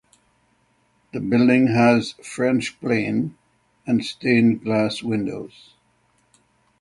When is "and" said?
3.85-4.03